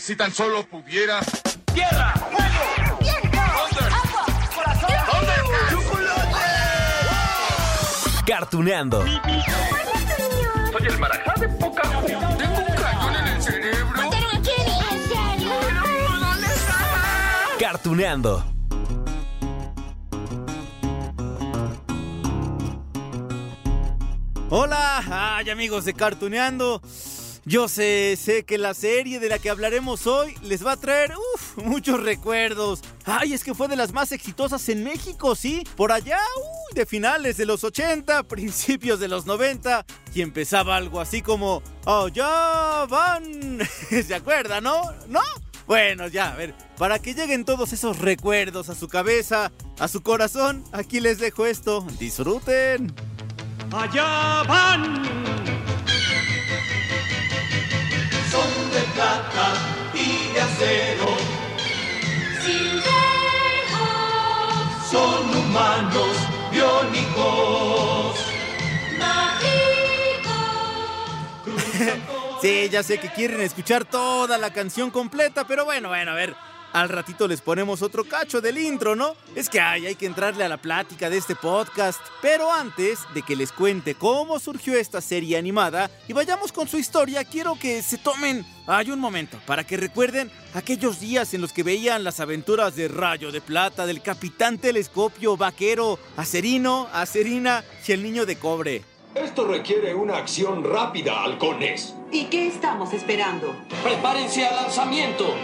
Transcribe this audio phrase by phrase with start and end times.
[0.00, 1.20] Si tan solo pudiera.
[1.74, 2.14] ¡Tierra!
[2.14, 2.98] ¡Fuego!
[3.00, 3.38] ¡Viento!
[3.38, 4.24] ¡Agua!
[4.54, 4.90] ¡Corazón!
[5.12, 5.32] ¿Dónde?
[8.26, 9.04] Cartuneando.
[9.04, 14.02] Soy el marajá de poca Tengo un cañón en el cerebro.
[14.02, 14.10] ¿En
[15.04, 15.52] serio?
[16.18, 16.76] ¿Dónde está?
[17.60, 18.44] Cartuneando.
[24.48, 26.80] Hola, ay amigos de Cartuneando.
[27.46, 31.14] Yo sé, sé que la serie de la que hablaremos hoy les va a traer
[31.56, 32.80] muchos recuerdos.
[33.06, 35.64] Ay, es que fue de las más exitosas en México, ¿sí?
[35.74, 36.20] Por allá,
[36.74, 42.84] de finales de los 80, principios de los 90, y empezaba algo así como, allá
[42.86, 43.60] van.
[44.06, 44.82] ¿Se acuerdan, no?
[45.08, 45.22] ¿No?
[45.66, 50.02] Bueno, ya, a ver, para que lleguen todos esos recuerdos a su cabeza, a su
[50.02, 51.86] corazón, aquí les dejo esto.
[51.98, 52.92] Disfruten.
[53.72, 55.30] Allá van.
[59.20, 59.52] Plata
[59.94, 61.16] y de acero.
[64.90, 66.16] Son humanos
[66.50, 68.26] biónicos.
[72.40, 76.34] Sí, ya sé que quieren escuchar toda la canción completa, pero bueno, bueno, a ver.
[76.72, 79.16] Al ratito les ponemos otro cacho del intro, ¿no?
[79.34, 82.00] Es que ay, hay que entrarle a la plática de este podcast.
[82.22, 86.78] Pero antes de que les cuente cómo surgió esta serie animada y vayamos con su
[86.78, 91.52] historia, quiero que se tomen, hay un momento, para que recuerden aquellos días en los
[91.52, 97.92] que veían las aventuras de Rayo de Plata, del Capitán Telescopio, Vaquero, Acerino, Acerina y
[97.92, 98.84] el Niño de Cobre.
[99.16, 101.94] Esto requiere una acción rápida, halcones.
[102.12, 103.56] ¿Y qué estamos esperando?
[103.82, 105.34] Prepárense al lanzamiento.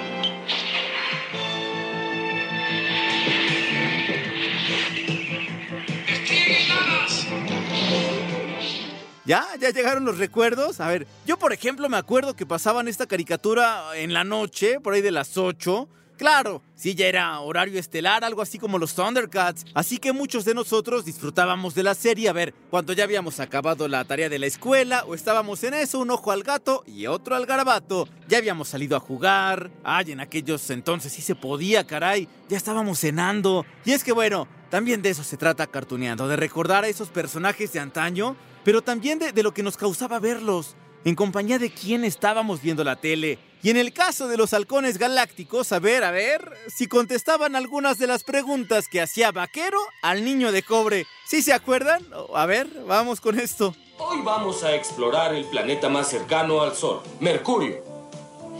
[9.27, 9.45] ¿Ya?
[9.59, 10.79] ¿Ya llegaron los recuerdos?
[10.79, 14.95] A ver, yo por ejemplo me acuerdo que pasaban esta caricatura en la noche, por
[14.95, 15.89] ahí de las 8.
[16.17, 19.67] Claro, sí, ya era horario estelar, algo así como los Thundercats.
[19.75, 23.89] Así que muchos de nosotros disfrutábamos de la serie, a ver, cuando ya habíamos acabado
[23.89, 27.35] la tarea de la escuela o estábamos en eso, un ojo al gato y otro
[27.35, 28.09] al garabato.
[28.29, 29.73] Ya habíamos salido a jugar.
[29.83, 32.29] Ay, en aquellos entonces sí se podía, caray.
[32.49, 33.67] Ya estábamos cenando.
[33.85, 37.73] Y es que bueno, también de eso se trata cartuneando, de recordar a esos personajes
[37.73, 38.37] de antaño,
[38.67, 42.83] pero también de, de lo que nos causaba verlos, en compañía de quién estábamos viendo
[42.83, 43.39] la tele.
[43.63, 47.97] Y en el caso de los halcones galácticos, a ver, a ver, si contestaban algunas
[47.99, 51.07] de las preguntas que hacía Vaquero al niño de cobre.
[51.29, 52.05] ¿Sí se acuerdan?
[52.35, 53.73] A ver, vamos con esto.
[53.99, 57.85] Hoy vamos a explorar el planeta más cercano al Sol, Mercurio.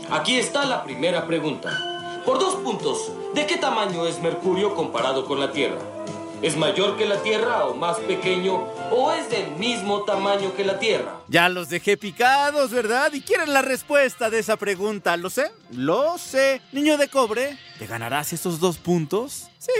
[0.09, 2.21] Aquí está la primera pregunta.
[2.25, 5.96] Por dos puntos, ¿de qué tamaño es Mercurio comparado con la Tierra?
[6.41, 8.55] ¿Es mayor que la Tierra o más pequeño
[8.91, 11.21] o es del mismo tamaño que la Tierra?
[11.27, 13.11] Ya los dejé picados, ¿verdad?
[13.13, 15.17] Y quieren la respuesta de esa pregunta.
[15.17, 15.51] ¿Lo sé?
[15.71, 16.61] Lo sé.
[16.71, 19.49] Niño de cobre, ¿te ganarás esos dos puntos?
[19.57, 19.71] Sí.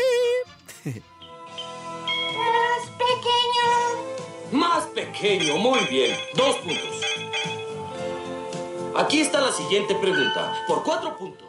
[2.35, 4.51] Más pequeño.
[4.51, 6.17] Más pequeño, muy bien.
[6.33, 7.01] Dos puntos.
[8.95, 10.53] Aquí está la siguiente pregunta.
[10.67, 11.47] Por cuatro puntos.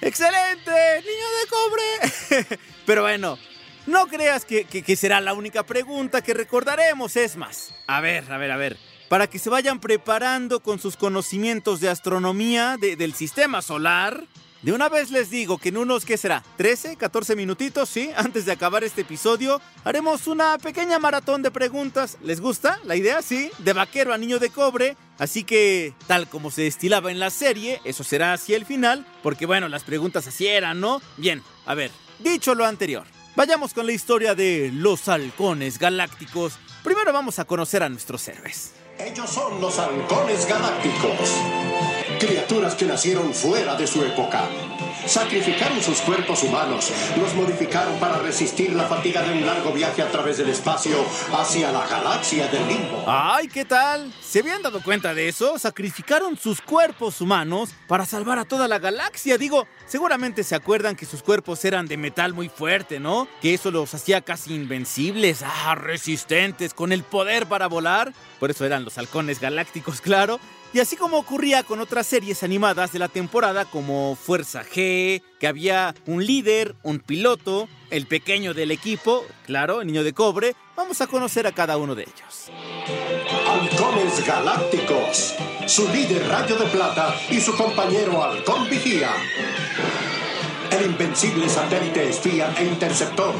[0.00, 0.70] ¡Excelente!
[0.70, 2.58] ¡Niño de cobre!
[2.86, 3.38] Pero bueno,
[3.88, 7.74] no creas que, será la única pregunta que recordaremos, es más.
[7.86, 8.76] A ver, a ver, a ver.
[9.08, 14.24] Para que se vayan preparando con sus conocimientos de astronomía de- del sistema solar.
[14.60, 16.42] De una vez les digo que en unos, ¿qué será?
[16.58, 17.88] ¿13, 14 minutitos?
[17.88, 22.18] Sí, antes de acabar este episodio, haremos una pequeña maratón de preguntas.
[22.24, 23.22] ¿Les gusta la idea?
[23.22, 24.96] Sí, de vaquero a niño de cobre.
[25.18, 29.46] Así que, tal como se destilaba en la serie, eso será hacia el final, porque
[29.46, 31.00] bueno, las preguntas así eran, ¿no?
[31.16, 33.06] Bien, a ver, dicho lo anterior,
[33.38, 36.58] vayamos con la historia de los halcones galácticos.
[36.82, 38.72] Primero vamos a conocer a nuestros héroes.
[38.98, 41.36] Ellos son los halcones galácticos.
[42.18, 44.48] Criaturas que nacieron fuera de su época.
[45.08, 50.10] Sacrificaron sus cuerpos humanos, los modificaron para resistir la fatiga de un largo viaje a
[50.10, 51.02] través del espacio
[51.32, 53.04] hacia la galaxia del limbo.
[53.06, 54.12] ¡Ay, qué tal!
[54.20, 55.58] ¿Se habían dado cuenta de eso?
[55.58, 59.38] Sacrificaron sus cuerpos humanos para salvar a toda la galaxia.
[59.38, 63.28] Digo, seguramente se acuerdan que sus cuerpos eran de metal muy fuerte, ¿no?
[63.40, 68.12] Que eso los hacía casi invencibles, ah, resistentes, con el poder para volar.
[68.38, 70.38] Por eso eran los halcones galácticos, claro.
[70.72, 75.46] Y así como ocurría con otras series animadas de la temporada como Fuerza G, que
[75.46, 81.00] había un líder, un piloto, el pequeño del equipo, claro, el niño de cobre, vamos
[81.00, 82.50] a conocer a cada uno de ellos.
[83.46, 85.34] Halcones Galácticos,
[85.66, 89.10] su líder Rayo de Plata y su compañero Halcón Vigía.
[90.70, 93.34] El invencible satélite espía e interceptor.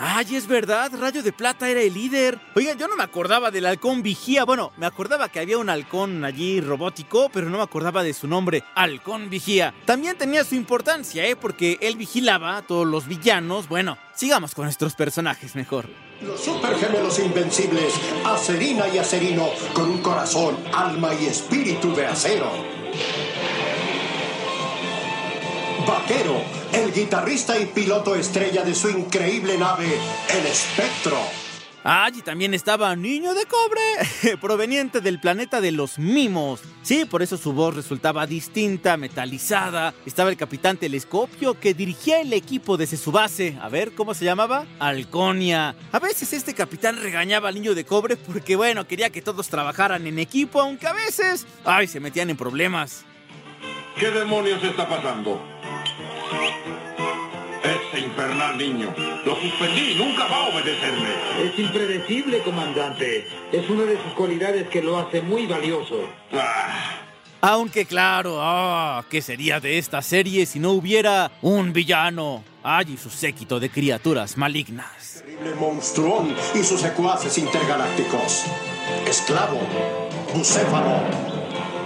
[0.00, 2.38] Ay, es verdad, Rayo de Plata era el líder.
[2.54, 4.44] Oigan, yo no me acordaba del halcón vigía.
[4.44, 8.28] Bueno, me acordaba que había un halcón allí robótico, pero no me acordaba de su
[8.28, 9.74] nombre, Halcón Vigía.
[9.86, 11.34] También tenía su importancia, ¿eh?
[11.34, 13.68] Porque él vigilaba a todos los villanos.
[13.68, 15.86] Bueno, sigamos con nuestros personajes mejor.
[16.22, 17.92] Los supergemelos invencibles,
[18.24, 22.52] Acerina y Acerino, con un corazón, alma y espíritu de acero.
[25.84, 26.40] Vaquero,
[26.72, 31.18] el guitarrista y piloto estrella de su increíble nave, el Espectro.
[32.14, 36.60] Y también estaba Niño de Cobre, proveniente del planeta de los mimos.
[36.82, 39.94] Sí, por eso su voz resultaba distinta, metalizada.
[40.04, 43.56] Estaba el capitán Telescopio que dirigía el equipo desde su base.
[43.62, 44.66] A ver, ¿cómo se llamaba?
[44.78, 45.76] Alconia.
[45.92, 50.06] A veces este capitán regañaba al Niño de Cobre porque, bueno, quería que todos trabajaran
[50.06, 53.04] en equipo, aunque a veces, ay, se metían en problemas.
[53.98, 55.57] ¿Qué demonios está pasando?
[57.62, 58.94] Ese infernal niño.
[59.24, 61.08] Lo suspendí, nunca va a obedecerme.
[61.44, 63.26] Es impredecible, comandante.
[63.52, 66.08] Es una de sus cualidades que lo hace muy valioso.
[66.32, 67.00] Ah,
[67.40, 72.42] Aunque claro, ah, ¿qué sería de esta serie si no hubiera un villano?
[72.62, 75.22] Ay, y su séquito de criaturas malignas.
[75.24, 78.44] Terrible monstruón y sus secuaces intergalácticos.
[79.06, 79.60] Esclavo,
[80.34, 81.00] bucéfalo,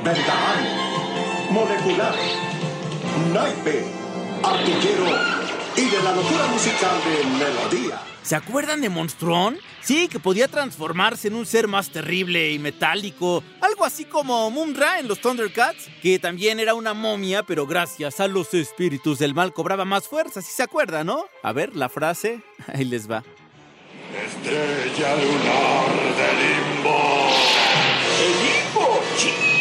[0.04, 0.60] vendaval,
[1.50, 2.14] molecular,
[3.32, 3.84] naipe,
[4.42, 5.06] artillero
[5.76, 8.02] y de la locura musical de melodía.
[8.22, 9.58] ¿Se acuerdan de Monstrón?
[9.80, 15.00] Sí, que podía transformarse en un ser más terrible y metálico, algo así como Mumra
[15.00, 19.52] en los Thundercats, que también era una momia, pero gracias a los espíritus del mal
[19.52, 21.24] cobraba más fuerza, si se acuerdan, ¿no?
[21.42, 22.42] A ver, la frase,
[22.72, 23.24] ahí les va.
[24.14, 27.28] Estrella lunar del limbo.
[28.20, 29.51] ¡El limbo!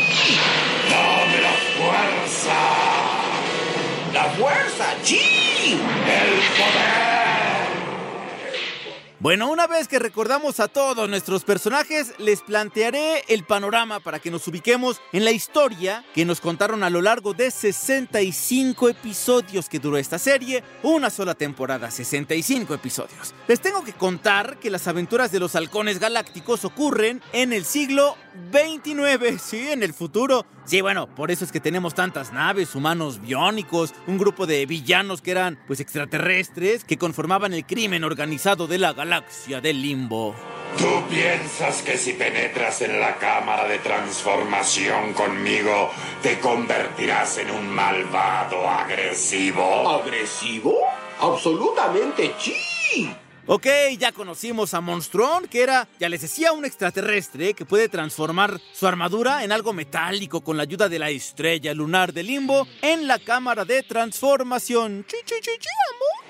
[9.22, 14.32] Bueno, una vez que recordamos a todos nuestros personajes, les plantearé el panorama para que
[14.32, 19.78] nos ubiquemos en la historia que nos contaron a lo largo de 65 episodios que
[19.78, 23.36] duró esta serie, una sola temporada, 65 episodios.
[23.48, 28.18] Les tengo que contar que las aventuras de los halcones galácticos ocurren en el siglo
[28.52, 30.48] 29, sí, en el futuro.
[30.72, 35.22] Sí, bueno, por eso es que tenemos tantas naves, humanos biónicos, un grupo de villanos
[35.22, 40.34] que eran pues extraterrestres que conformaban el crimen organizado de la galaxia del limbo.
[40.78, 45.92] ¿Tú piensas que si penetras en la cámara de transformación conmigo,
[46.24, 49.90] te convertirás en un malvado agresivo?
[49.90, 50.74] ¿Agresivo?
[51.20, 53.14] Absolutamente sí.
[53.48, 53.66] Ok,
[53.98, 58.88] ya conocimos a Monstrón, que era, ya les decía, un extraterrestre que puede transformar su
[58.88, 63.18] armadura en algo metálico con la ayuda de la estrella lunar del limbo en la
[63.18, 65.06] cámara de transformación.
[65.08, 65.36] Chi, chi.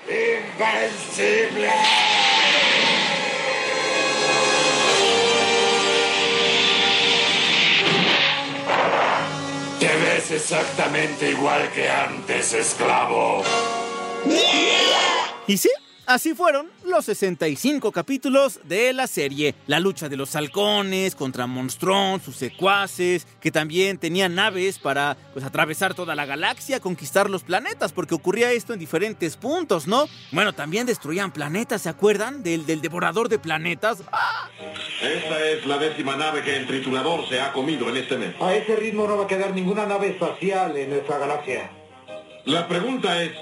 [0.08, 1.70] ¡Invencible!
[9.78, 13.42] Te ves exactamente igual que antes, esclavo.
[15.46, 15.68] Y sí,
[16.06, 19.54] así fueron los 65 capítulos de la serie.
[19.66, 25.44] La lucha de los halcones contra Monstrón, sus secuaces, que también tenían naves para pues,
[25.44, 30.06] atravesar toda la galaxia, conquistar los planetas, porque ocurría esto en diferentes puntos, ¿no?
[30.32, 32.42] Bueno, también destruían planetas, ¿se acuerdan?
[32.42, 34.02] Del, del devorador de planetas.
[34.12, 34.48] ¡Ah!
[35.02, 38.34] esta es la décima nave que el triturador se ha comido en este mes.
[38.40, 41.70] A ese ritmo no va a quedar ninguna nave espacial en nuestra galaxia.
[42.44, 43.32] La pregunta es,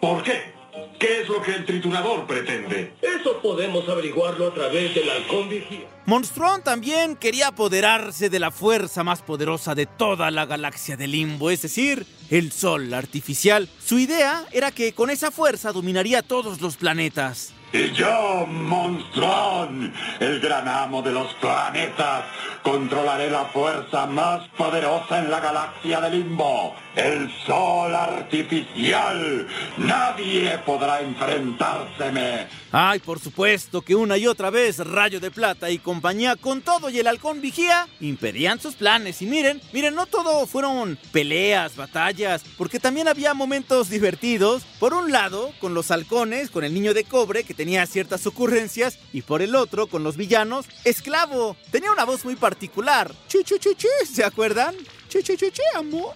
[0.00, 0.57] ¿por qué?
[0.98, 2.92] ¿Qué es lo que el triturador pretende?
[3.00, 5.86] Eso podemos averiguarlo a través del halcón vigía.
[6.06, 11.50] Monstrón también quería apoderarse de la fuerza más poderosa de toda la galaxia del limbo,
[11.50, 13.68] es decir, el Sol artificial.
[13.78, 17.54] Su idea era que con esa fuerza dominaría todos los planetas.
[17.70, 22.24] Y yo, Monstrón, el gran amo de los planetas,
[22.62, 29.46] controlaré la fuerza más poderosa en la galaxia del limbo, el sol artificial.
[29.76, 32.46] Nadie podrá enfrentárseme.
[32.72, 36.90] Ay, por supuesto que una y otra vez Rayo de Plata y compañía con todo
[36.90, 39.22] y el halcón vigía impedían sus planes.
[39.22, 44.64] Y miren, miren, no todo fueron peleas, batallas, porque también había momentos divertidos.
[44.78, 49.00] Por un lado, con los halcones, con el niño de cobre, que tenía ciertas ocurrencias,
[49.12, 51.56] y por el otro, con los villanos, Esclavo.
[51.72, 53.12] Tenía una voz muy particular.
[53.26, 54.76] Chu, chu, chu, chu, ¿se acuerdan?
[55.08, 56.14] Chu, chu, chu, chu, amor.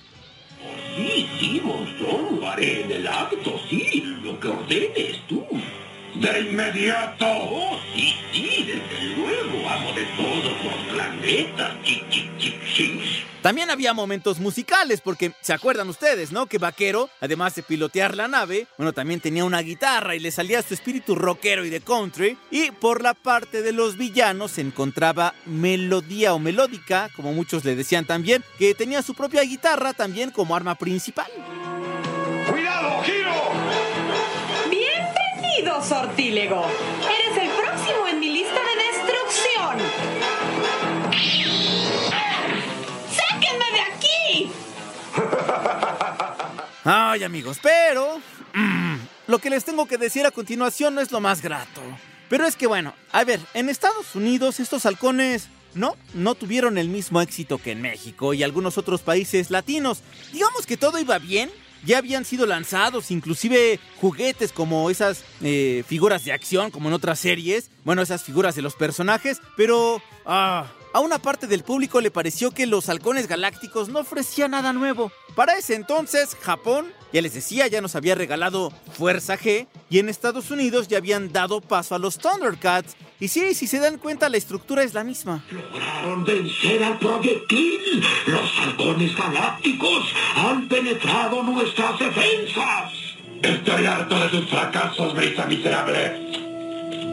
[0.96, 5.44] Sí, sí, monstruo, lo haré en el acto, sí, lo que ordenes tú.
[6.14, 7.26] ¡De inmediato!
[7.26, 11.72] Oh, sí, sí, desde luego, amo de todos los planetas.
[13.42, 16.46] También había momentos musicales, porque se acuerdan ustedes, ¿no?
[16.46, 20.62] Que Vaquero, además de pilotear la nave, bueno, también tenía una guitarra y le salía
[20.62, 22.38] su espíritu rockero y de country.
[22.52, 27.74] Y por la parte de los villanos se encontraba Melodía o Melódica, como muchos le
[27.74, 31.30] decían también, que tenía su propia guitarra también como arma principal.
[35.80, 36.66] Sortílego.
[37.00, 39.78] Eres el próximo en mi lista de destrucción.
[43.10, 44.52] ¡Sáquenme de aquí!
[46.84, 48.20] Ay, amigos, pero...
[48.52, 48.96] mm,
[49.28, 51.80] lo que les tengo que decir a continuación no es lo más grato.
[52.28, 55.48] Pero es que bueno, a ver, en Estados Unidos estos halcones...
[55.74, 60.02] No, no tuvieron el mismo éxito que en México y algunos otros países latinos.
[60.30, 61.50] Digamos que todo iba bien,
[61.84, 67.18] ya habían sido lanzados inclusive juguetes como esas eh, figuras de acción, como en otras
[67.18, 72.10] series, bueno, esas figuras de los personajes, pero ah, a una parte del público le
[72.10, 75.10] pareció que los halcones galácticos no ofrecían nada nuevo.
[75.34, 80.08] Para ese entonces, Japón, ya les decía, ya nos había regalado Fuerza G y en
[80.08, 82.96] Estados Unidos ya habían dado paso a los Thundercats.
[83.20, 85.44] Y sí, si se dan cuenta, la estructura es la misma.
[85.50, 88.02] Lograron vencer al proyectil.
[88.26, 90.04] Los halcones galácticos
[90.34, 92.92] han penetrado nuestras defensas.
[93.42, 96.32] Estoy harto de tus fracasos, brisa miserable.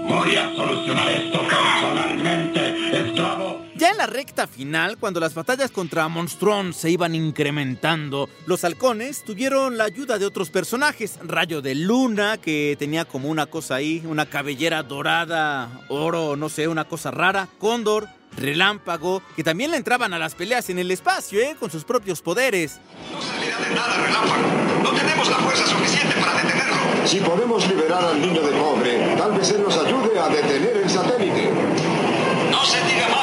[0.08, 3.39] Voy a solucionar esto personalmente, esclavo.
[3.80, 9.24] Ya en la recta final, cuando las batallas contra Monstrón se iban incrementando, los halcones
[9.24, 11.18] tuvieron la ayuda de otros personajes.
[11.24, 16.68] Rayo de Luna, que tenía como una cosa ahí, una cabellera dorada, oro, no sé,
[16.68, 17.48] una cosa rara.
[17.58, 21.56] Cóndor, Relámpago, que también le entraban a las peleas en el espacio, ¿eh?
[21.58, 22.82] Con sus propios poderes.
[23.14, 24.84] No servirá de nada, relámpago.
[24.84, 27.08] No tenemos la fuerza suficiente para detenerlo.
[27.08, 30.90] Si podemos liberar al niño de cobre, tal vez él nos ayude a detener el
[30.90, 31.50] satélite.
[32.52, 33.19] No se diga más,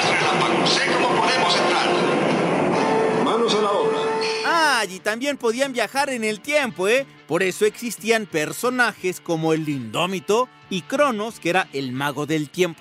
[3.24, 3.98] Manos a la obra.
[4.44, 7.06] Ah, y también podían viajar en el tiempo, ¿eh?
[7.26, 12.80] Por eso existían personajes como el Indómito y Cronos, que era el mago del tiempo.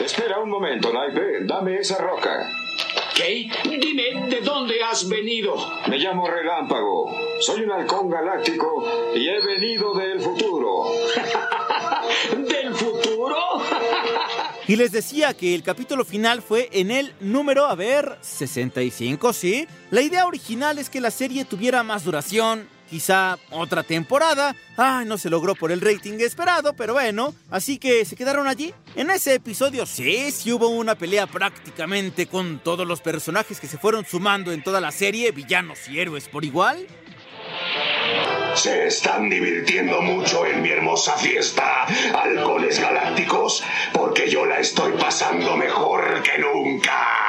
[0.00, 1.44] Espera un momento, Naipe.
[1.44, 2.48] Dame esa roca.
[3.14, 3.50] ¿Qué?
[3.64, 5.54] Dime, ¿de dónde has venido?
[5.86, 7.14] Me llamo Relámpago.
[7.40, 10.84] Soy un halcón galáctico y he venido del futuro.
[12.36, 13.36] ¿Del futuro?
[14.72, 19.68] Y les decía que el capítulo final fue en el número, a ver, 65, ¿sí?
[19.90, 24.56] La idea original es que la serie tuviera más duración, quizá otra temporada.
[24.78, 28.72] Ay, no se logró por el rating esperado, pero bueno, así que se quedaron allí.
[28.96, 33.76] En ese episodio sí, sí hubo una pelea prácticamente con todos los personajes que se
[33.76, 36.86] fueron sumando en toda la serie, villanos y héroes por igual.
[38.54, 45.56] Se están divirtiendo mucho en mi hermosa fiesta, halcones galácticos, porque yo la estoy pasando
[45.56, 47.28] mejor que nunca.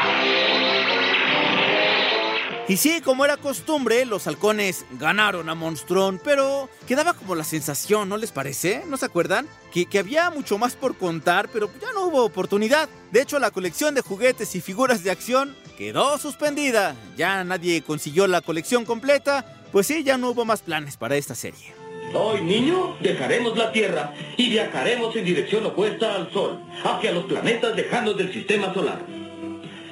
[2.67, 8.09] Y sí, como era costumbre, los halcones ganaron a Monstrón, pero quedaba como la sensación,
[8.09, 8.83] ¿no les parece?
[8.87, 9.47] ¿No se acuerdan?
[9.71, 12.87] Que, que, había mucho más por contar, pero ya no hubo oportunidad.
[13.11, 16.95] De hecho, la colección de juguetes y figuras de acción quedó suspendida.
[17.17, 19.62] Ya nadie consiguió la colección completa.
[19.73, 21.73] Pues sí, ya no hubo más planes para esta serie.
[22.13, 27.75] Hoy, niño, dejaremos la Tierra y viajaremos en dirección opuesta al Sol, hacia los planetas
[27.75, 29.03] lejanos del sistema solar.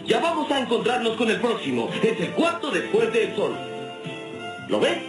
[0.06, 1.90] Ya vamos a encontrarnos con el próximo.
[2.04, 3.58] Es el cuarto después del Sol.
[4.70, 5.00] ¿Lo ves?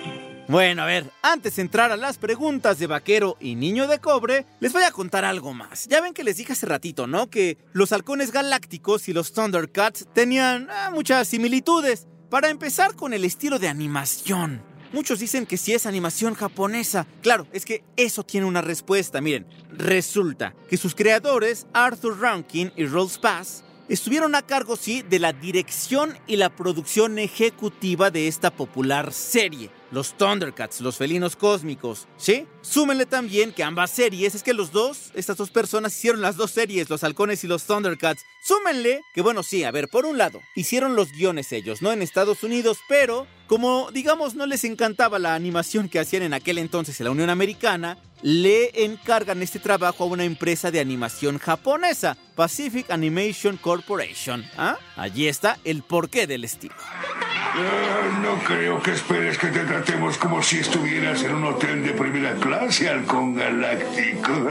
[0.48, 4.46] Bueno, a ver, antes de entrar a las preguntas de Vaquero y Niño de Cobre,
[4.60, 5.86] les voy a contar algo más.
[5.86, 7.28] Ya ven que les dije hace ratito, ¿no?
[7.28, 12.06] Que los halcones galácticos y los Thundercats tenían ah, muchas similitudes.
[12.32, 14.62] Para empezar con el estilo de animación.
[14.94, 17.06] Muchos dicen que si es animación japonesa.
[17.20, 19.20] Claro, es que eso tiene una respuesta.
[19.20, 25.18] Miren, resulta que sus creadores, Arthur Rankin y Rolls Pass, estuvieron a cargo, sí, de
[25.18, 29.70] la dirección y la producción ejecutiva de esta popular serie.
[29.90, 32.46] Los Thundercats, los felinos cósmicos, ¿sí?
[32.62, 36.50] Súmenle también que ambas series, es que los dos, estas dos personas hicieron las dos
[36.50, 38.24] series, los halcones y los Thundercats.
[38.42, 41.92] Súmenle que, bueno, sí, a ver, por un lado, hicieron los guiones ellos, ¿no?
[41.92, 46.56] En Estados Unidos, pero como digamos no les encantaba la animación que hacían en aquel
[46.56, 52.16] entonces en la Unión Americana, le encargan este trabajo a una empresa de animación japonesa,
[52.34, 54.42] Pacific Animation Corporation.
[54.56, 54.78] ¿Ah?
[54.96, 56.74] Allí está el porqué del estilo.
[58.22, 62.34] No creo que esperes que te tratemos como si estuvieras en un hotel de primera
[62.36, 64.32] clase, halcón galáctico.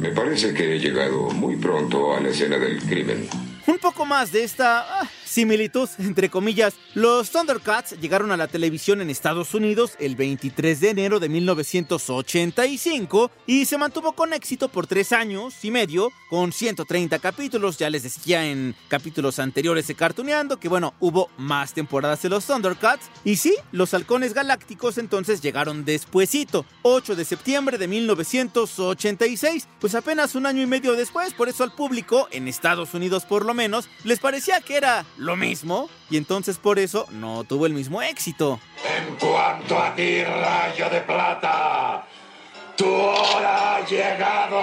[0.00, 3.47] Me parece que he llegado muy pronto a la escena del crimen.
[3.68, 9.00] Un poco más de esta ah, similitud, entre comillas, los Thundercats llegaron a la televisión
[9.00, 14.86] en Estados Unidos el 23 de enero de 1985 y se mantuvo con éxito por
[14.86, 17.78] tres años y medio, con 130 capítulos.
[17.78, 22.46] Ya les decía en capítulos anteriores de Cartuneando que, bueno, hubo más temporadas de los
[22.46, 23.10] Thundercats.
[23.24, 30.34] Y sí, los Halcones Galácticos entonces llegaron despuesito, 8 de septiembre de 1986, pues apenas
[30.34, 33.88] un año y medio después, por eso al público, en Estados Unidos por lo menos,
[34.04, 38.58] les parecía que era lo mismo y entonces por eso no tuvo el mismo éxito.
[38.98, 42.06] En cuanto a ti, rayo de plata,
[42.76, 44.62] tu hora ha llegado.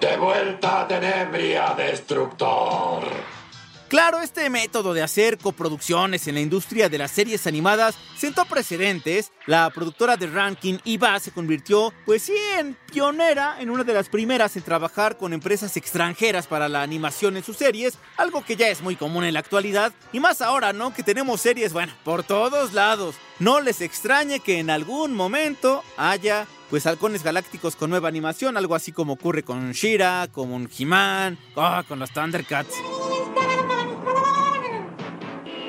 [0.00, 3.37] De vuelta a Tenebria, destructor.
[3.88, 9.32] Claro, este método de hacer coproducciones en la industria de las series animadas sentó precedentes.
[9.46, 14.10] La productora de Rankin, IVA, se convirtió, pues sí, en pionera, en una de las
[14.10, 18.68] primeras en trabajar con empresas extranjeras para la animación en sus series, algo que ya
[18.68, 20.92] es muy común en la actualidad, y más ahora, ¿no?
[20.92, 23.14] Que tenemos series, bueno, por todos lados.
[23.38, 28.74] No les extrañe que en algún momento haya pues halcones galácticos con nueva animación, algo
[28.74, 32.74] así como ocurre con Shira, con He-Man, oh, con los Thundercats.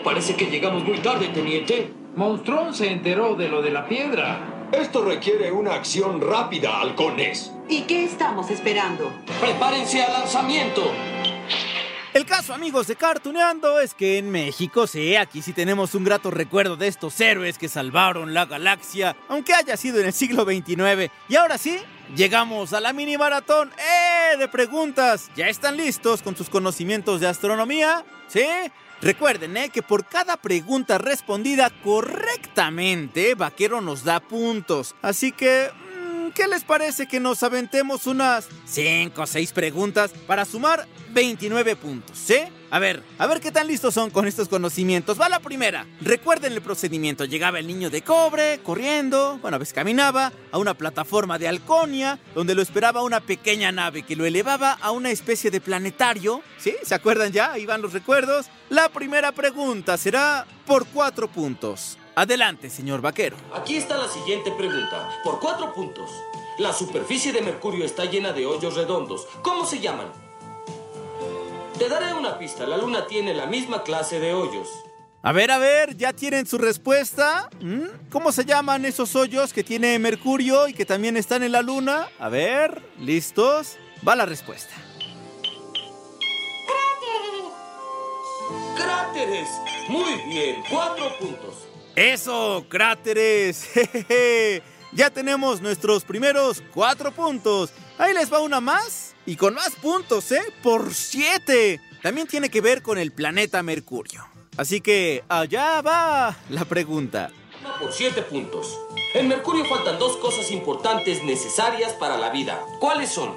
[0.03, 1.91] Parece que llegamos muy tarde, teniente.
[2.15, 4.67] Monstrón se enteró de lo de la piedra.
[4.71, 7.51] Esto requiere una acción rápida, halcones.
[7.67, 9.11] ¿Y qué estamos esperando?
[9.41, 10.83] Prepárense al lanzamiento.
[12.13, 16.31] El caso, amigos de Cartuneando, es que en México, sí, aquí sí tenemos un grato
[16.31, 21.11] recuerdo de estos héroes que salvaron la galaxia, aunque haya sido en el siglo XXIX.
[21.27, 21.77] Y ahora sí,
[22.15, 24.37] llegamos a la mini maratón ¡eh!
[24.37, 25.29] de preguntas.
[25.35, 28.03] ¿Ya están listos con sus conocimientos de astronomía?
[28.27, 28.45] ¿Sí?
[29.01, 29.69] Recuerden ¿eh?
[29.69, 34.93] que por cada pregunta respondida correctamente, Vaquero nos da puntos.
[35.01, 40.43] Así que, mm, ¿qué les parece que nos aventemos unas 5 o 6 preguntas para
[40.43, 42.17] sumar 29 puntos?
[42.17, 42.39] ¿Sí?
[42.71, 45.19] A ver, a ver qué tan listos son con estos conocimientos.
[45.19, 45.87] Va la primera.
[46.01, 47.23] Recuerden el procedimiento.
[47.23, 52.19] Llegaba el niño de cobre, corriendo, bueno, a veces caminaba, a una plataforma de halconia,
[52.35, 56.43] donde lo esperaba una pequeña nave que lo elevaba a una especie de planetario.
[56.57, 56.75] ¿Sí?
[56.83, 57.53] ¿Se acuerdan ya?
[57.53, 58.47] Ahí van los recuerdos.
[58.69, 61.97] La primera pregunta será por cuatro puntos.
[62.13, 63.35] Adelante, señor vaquero.
[63.51, 65.09] Aquí está la siguiente pregunta.
[65.23, 66.11] Por cuatro puntos.
[66.59, 69.25] La superficie de Mercurio está llena de hoyos redondos.
[69.41, 70.11] ¿Cómo se llaman?
[71.79, 72.67] Te daré una pista.
[72.67, 74.69] La Luna tiene la misma clase de hoyos.
[75.23, 77.49] A ver, a ver, ¿ya tienen su respuesta?
[77.61, 78.09] ¿Mm?
[78.11, 82.07] ¿Cómo se llaman esos hoyos que tiene Mercurio y que también están en la Luna?
[82.19, 83.77] A ver, ¿listos?
[84.07, 84.73] Va la respuesta.
[89.87, 91.67] Muy bien, cuatro puntos.
[91.95, 93.63] Eso, cráteres.
[93.73, 94.63] Jejeje.
[94.91, 97.71] Ya tenemos nuestros primeros cuatro puntos.
[97.97, 99.15] Ahí les va una más.
[99.25, 100.41] Y con más puntos, ¿eh?
[100.63, 101.79] Por siete.
[102.01, 104.25] También tiene que ver con el planeta Mercurio.
[104.57, 107.31] Así que allá va la pregunta.
[107.79, 108.77] Por siete puntos.
[109.13, 112.59] En Mercurio faltan dos cosas importantes necesarias para la vida.
[112.79, 113.35] ¿Cuáles son?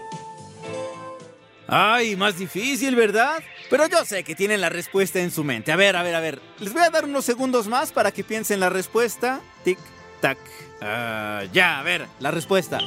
[1.66, 3.42] Ay, más difícil, ¿verdad?
[3.72, 5.72] Pero yo sé que tienen la respuesta en su mente.
[5.72, 6.42] A ver, a ver, a ver.
[6.58, 9.40] Les voy a dar unos segundos más para que piensen la respuesta.
[9.64, 9.78] Tic,
[10.20, 10.36] tac.
[10.82, 12.78] Ah, ya, a ver, la respuesta.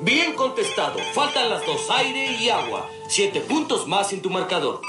[0.00, 0.98] Bien contestado.
[1.14, 2.90] Faltan las dos, aire y agua.
[3.08, 4.80] Siete puntos más en tu marcador.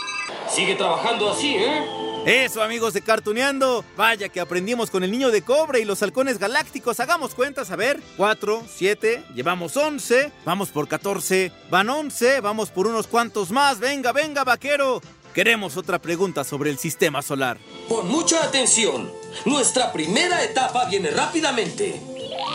[0.49, 2.02] Sigue trabajando así, ¿eh?
[2.25, 3.83] Eso, amigos de Cartuneando.
[3.97, 7.01] Vaya que aprendimos con el niño de cobre y los halcones galácticos.
[7.01, 7.99] Hagamos cuentas, a ver.
[8.15, 10.31] 4, 7, llevamos 11.
[10.45, 11.51] Vamos por 14.
[11.69, 12.39] Van 11.
[12.39, 13.79] Vamos por unos cuantos más.
[13.79, 15.01] Venga, venga, vaquero.
[15.33, 17.57] Queremos otra pregunta sobre el sistema solar.
[17.89, 19.11] Pon mucha atención.
[19.43, 22.01] Nuestra primera etapa viene rápidamente.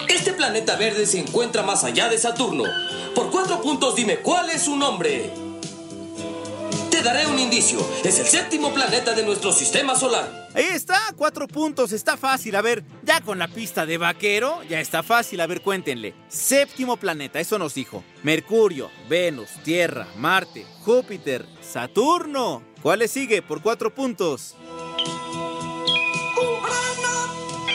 [0.08, 2.64] Este planeta verde se encuentra más allá de Saturno.
[3.14, 5.47] Por cuatro puntos dime cuál es su nombre.
[6.98, 7.78] Te daré un indicio.
[8.02, 10.48] Es el séptimo planeta de nuestro sistema solar.
[10.52, 12.56] Ahí está, cuatro puntos, está fácil.
[12.56, 15.40] A ver, ya con la pista de vaquero, ya está fácil.
[15.40, 16.12] A ver, cuéntenle.
[16.26, 18.02] Séptimo planeta, eso nos dijo.
[18.24, 22.64] Mercurio, Venus, Tierra, Marte, Júpiter, Saturno.
[22.82, 24.56] ¿Cuál le sigue por cuatro puntos?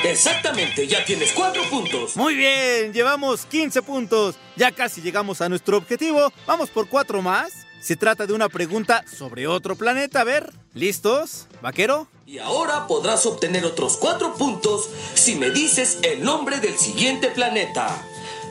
[0.03, 2.17] Exactamente, ya tienes cuatro puntos.
[2.17, 4.35] Muy bien, llevamos 15 puntos.
[4.57, 6.29] Ya casi llegamos a nuestro objetivo.
[6.45, 7.62] Vamos por cuatro más.
[7.83, 10.21] Se trata de una pregunta sobre otro planeta.
[10.21, 11.47] A ver, ¿listos?
[11.61, 12.07] ¿Vaquero?
[12.25, 17.89] Y ahora podrás obtener otros cuatro puntos si me dices el nombre del siguiente planeta.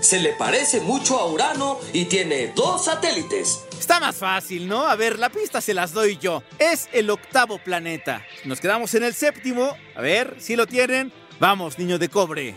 [0.02, 3.64] Se le parece mucho a Urano y tiene dos satélites.
[3.80, 4.86] Está más fácil, ¿no?
[4.86, 6.42] A ver, la pista se las doy yo.
[6.58, 8.22] Es el octavo planeta.
[8.44, 9.74] Nos quedamos en el séptimo.
[9.96, 11.10] A ver, si lo tienen.
[11.40, 12.54] Vamos, niño de cobre.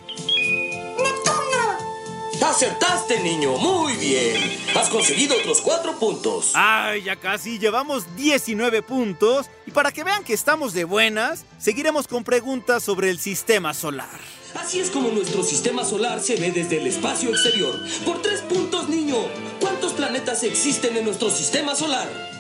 [2.49, 3.58] Acertaste, niño.
[3.58, 4.36] Muy bien.
[4.75, 6.51] Has conseguido otros cuatro puntos.
[6.53, 7.58] Ay, ya casi.
[7.58, 9.47] Llevamos 19 puntos.
[9.65, 14.19] Y para que vean que estamos de buenas, seguiremos con preguntas sobre el sistema solar.
[14.55, 17.77] Así es como nuestro sistema solar se ve desde el espacio exterior.
[18.05, 19.17] Por tres puntos, niño.
[19.60, 22.35] ¿Cuántos planetas existen en nuestro sistema solar?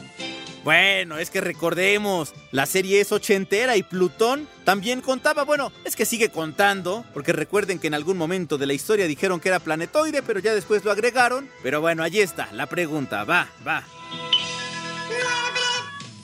[0.65, 6.05] Bueno, es que recordemos, la serie es ochentera y Plutón también contaba, bueno, es que
[6.05, 10.23] sigue contando, porque recuerden que en algún momento de la historia dijeron que era planetoide,
[10.23, 11.47] pero ya después lo agregaron.
[11.61, 13.83] Pero bueno, allí está, la pregunta, va, va.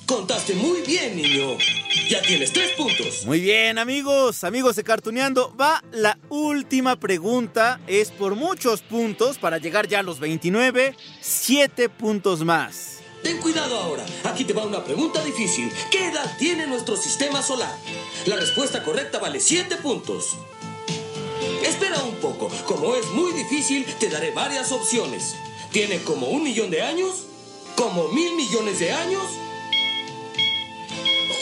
[0.07, 1.59] Contaste muy bien, niño.
[2.09, 3.23] Ya tienes tres puntos.
[3.27, 9.59] Muy bien, amigos, amigos de Cartuneando, va la última pregunta, es por muchos puntos para
[9.59, 13.00] llegar ya a los 29, 7 puntos más.
[13.23, 14.05] Ten cuidado ahora.
[14.23, 15.71] Aquí te va una pregunta difícil.
[15.91, 17.75] ¿Qué edad tiene nuestro sistema solar?
[18.25, 20.37] La respuesta correcta vale 7 puntos.
[21.63, 22.49] Espera un poco.
[22.65, 25.35] Como es muy difícil, te daré varias opciones.
[25.71, 27.27] ¿Tiene como un millón de años?
[27.75, 29.23] ¿Como mil millones de años?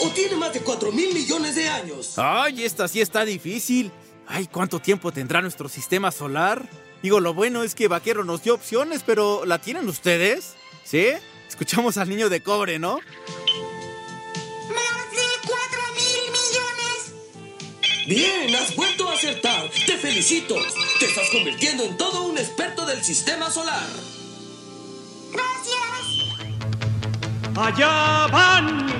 [0.02, 2.14] ¿O tiene más de cuatro mil millones de años?
[2.16, 3.90] Ay, esta sí está difícil.
[4.26, 6.68] Ay, ¿cuánto tiempo tendrá nuestro sistema solar?
[7.02, 10.54] Digo, lo bueno es que Vaquero nos dio opciones, pero ¿la tienen ustedes?
[10.84, 11.08] ¿Sí?
[11.60, 12.94] Escuchamos al niño de cobre, ¿no?
[12.94, 13.04] ¡Más
[15.12, 17.12] de cuatro mil millones!
[18.06, 19.68] Bien, has vuelto a acertar.
[19.68, 20.54] Te felicito.
[20.98, 23.86] Te estás convirtiendo en todo un experto del sistema solar.
[25.32, 26.38] ¡Gracias!
[27.54, 28.99] ¡Allá van!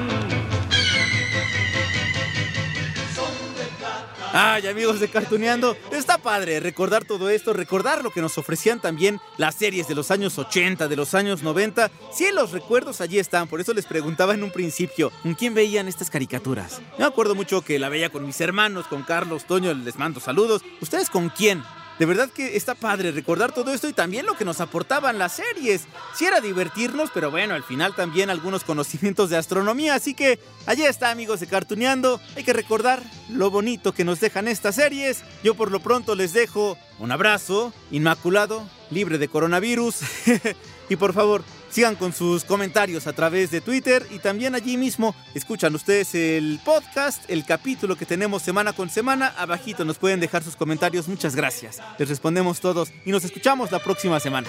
[4.32, 9.20] Ay, amigos de Cartuneando, está padre recordar todo esto, recordar lo que nos ofrecían también
[9.38, 11.90] las series de los años 80, de los años 90.
[12.12, 15.88] Sí, los recuerdos allí están, por eso les preguntaba en un principio, ¿con quién veían
[15.88, 16.80] estas caricaturas?
[16.96, 20.62] Me acuerdo mucho que la veía con mis hermanos, con Carlos, Toño, les mando saludos.
[20.80, 21.64] ¿Ustedes con quién?
[22.00, 25.32] De verdad que está padre recordar todo esto y también lo que nos aportaban las
[25.32, 25.82] series.
[26.14, 29.96] Sí era divertirnos, pero bueno, al final también algunos conocimientos de astronomía.
[29.96, 32.18] Así que allí está, amigos de Cartuneando.
[32.36, 35.24] Hay que recordar lo bonito que nos dejan estas series.
[35.44, 39.96] Yo por lo pronto les dejo un abrazo inmaculado, libre de coronavirus.
[40.88, 45.14] y por favor, sigan con sus comentarios a través de Twitter y también allí mismo
[45.34, 49.34] escuchan ustedes el podcast, el capítulo que tenemos semana con semana.
[49.38, 51.08] Abajito nos pueden dejar sus comentarios.
[51.08, 51.78] Muchas gracias.
[51.98, 54.48] Les respondemos todos y nos escuchamos la próxima semana.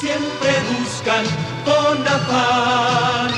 [0.00, 1.24] Siempre buscan
[1.64, 3.32] con afán